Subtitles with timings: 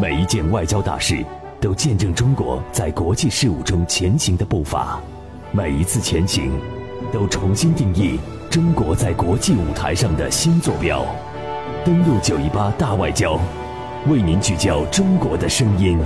[0.00, 1.24] 每一件外交大事
[1.60, 5.00] 都见证中国在国际事务中前行的步伐，
[5.50, 6.52] 每一次前行
[7.12, 8.16] 都重新定义
[8.48, 11.04] 中国在国际舞台上的新坐标。
[11.84, 13.40] 登录九一八大外交，
[14.06, 15.98] 为您聚焦中国的声音。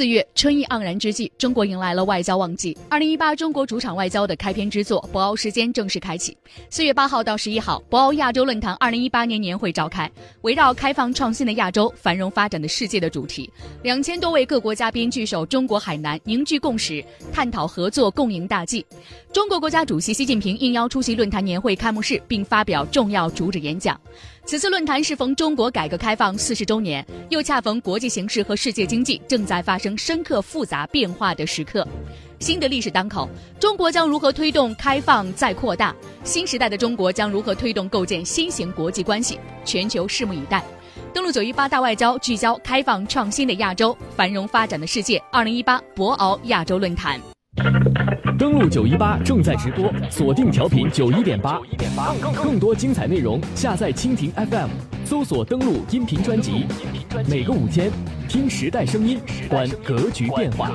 [0.00, 2.74] 四月，春意盎然之际，中国迎来了外交旺季。
[2.88, 6.34] 二零一八中国主场外交的开篇之作，博鳌时间正式开启。
[6.70, 10.10] 四月八号到十一号，博鳌亚洲论坛二零一八年年会召开，
[10.40, 18.82] 围绕开放创新的亚洲、繁荣发展的世界的主题，两千多位各国嘉宾聚首中国海南，凝聚共识，探讨合作共赢大计。
[19.34, 24.00] 中国国家主席习近平应邀出席论坛年会开幕式，并发表重要主旨演讲。
[24.46, 31.86] 此次论坛适逢中国改革开放四十周年，又恰逢国际形势和世界经济正在发生深刻复杂变化的时刻。
[32.40, 33.28] 新的历史当口，
[33.60, 35.94] 中国将如何推动开放再扩大？
[36.24, 39.38] 新时代的中国将如何推动构建新型国际关系？
[39.64, 40.64] 全球拭目以待。
[41.12, 45.22] 登陆九一八大外交，聚焦开放创新的亚洲，繁荣发展的世界。
[45.30, 47.20] 二零一八博鳌亚洲论坛。
[48.40, 51.60] 登录九一八正在直播，锁定调频九一点八，
[52.42, 54.70] 更多精彩内容下载蜻蜓 FM，
[55.04, 56.64] 搜索登录音频专辑。
[57.28, 57.92] 每个午间，
[58.30, 60.72] 听时代声音，观格局变化。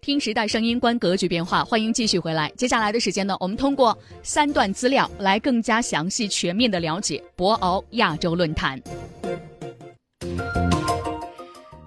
[0.00, 1.64] 听时代声音，观格局变化。
[1.64, 2.52] 欢迎继续回来。
[2.56, 8.82] 接下来的时间呢，我们通过三段资料来更加详细、全面的了解博鳌亚洲论坛。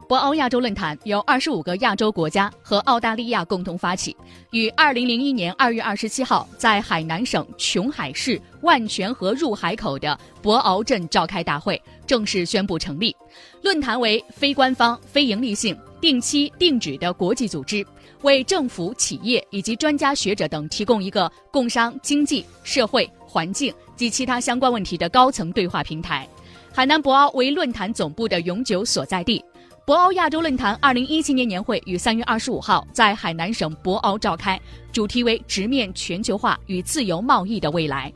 [0.07, 4.15] 博鳌亚洲论坛由二十五个亚洲国家和澳大利亚共同发起，
[4.51, 13.15] 于二零零一年二月二十七号在海南省琼海市万泉河入海口的博鳌镇召开大会，正式宣布成立。
[13.63, 17.83] 论坛为非官方、非营利性、定期定址的国际组织，
[18.21, 26.27] 为政府、企业以及专家学者等提供一个共商、经济、社会、环境及其他相关问题的高层对话平台。
[26.71, 29.43] 海南博鳌为论坛总部的永久所在地。
[29.85, 34.59] 博鳌亚洲论坛二零一七年年会于三月二十五号在海南省博鳌召开，
[34.91, 38.11] 主题为“直面全球化与自由贸易的未来”。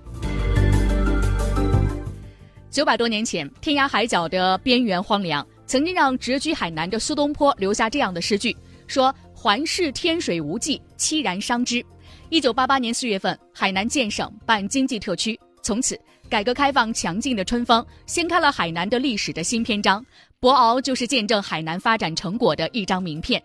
[2.71, 8.57] 九百多年前，天涯海角的边缘荒凉，曾经让谪居海南的苏东坡留下这样的诗句
[8.87, 11.85] ：“说环视天水无际，凄然伤之。”
[12.29, 15.95] 一九八八年四月份，海南建省办经济特区，从此
[16.27, 20.03] 改革开放强劲的春风掀开了海南的历史的新篇章。
[20.41, 23.43] 博鳌就是见证海南发展成果的一张名片。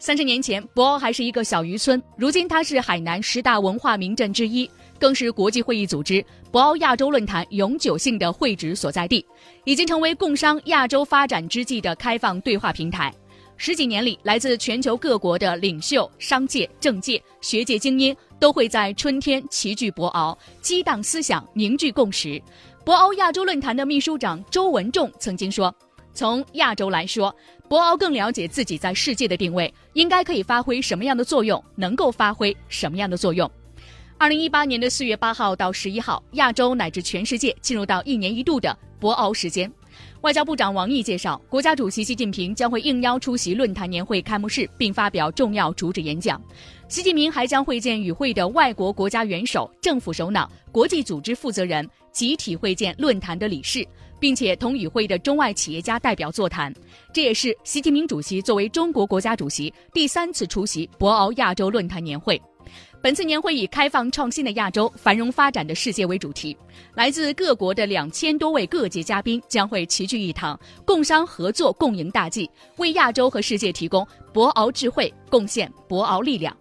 [0.00, 4.68] 三十年前，博鳌还是一个小渔村，如今它是海南十大文化名镇之一，
[4.98, 9.24] 更是国际会议组织博鳌亚洲论坛永久性的会址所在地，
[9.62, 13.14] 已经成为共商亚洲发展之际的开放对话平台。
[13.56, 22.42] 十几年里，来自全球各国的领袖、商界、政界、学界精英都会在春天齐聚博鳌，激荡思想，凝聚共识。
[22.84, 25.72] 博鳌亚洲论坛的秘书长周文仲曾经说。
[26.14, 27.34] 从亚洲来说，
[27.68, 33.50] 博鳌更了解自己在世界的定位，应该可以发挥什么样的作用，能够发挥什么样的作用。
[34.16, 39.70] 二零一八年的四月八号到十一号，亚洲乃至全世界进入到一年一度的博鳌时间。
[40.22, 46.40] 外交部长王毅介绍，国家主席习近平将会应邀出席论坛年会开幕式，并发表重要主旨演讲。
[46.88, 53.86] 习近平还将会见与会的外国国家元首、政府首脑、国际组织负责人，集体会见论坛的理事。
[54.24, 56.74] 并且同与会的中外企业家代表座谈，
[57.12, 62.40] 这也是习近平主席作为中国国家主席第三次出席博鳌亚洲论坛年会。
[63.02, 66.56] 本次年会以“开放创新的亚洲，繁荣发展的世界”为主题，
[66.94, 76.56] 来自各国的两千多位各界嘉宾将会齐聚一堂，共商合作共赢大计，为亚洲和世界提供博鳌智慧，贡献博鳌力量。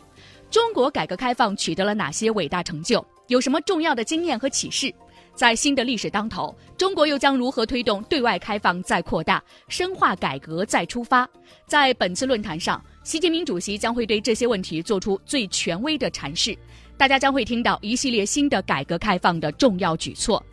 [0.52, 3.02] 中国改革开放取得了哪些伟大成就？
[3.30, 4.94] 有什么重要的经验和启示？
[5.36, 11.28] 在新的历史当头，中国又将如何推动对外开放再扩大、深化改革再出发？
[11.66, 16.56] 在本次论坛上，习近平主席将会对这些问题做出最权威的阐释，
[16.98, 20.44] 大家将会听到一系列新的改革开放的重要举措。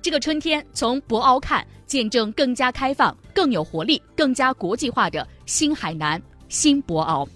[0.00, 7.28] 这个春天，从博鳌看，见证更加开放、更有活力、更加国际化的新海南、新博鳌。